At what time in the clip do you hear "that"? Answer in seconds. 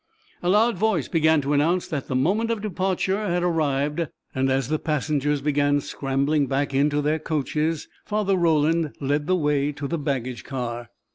1.87-2.07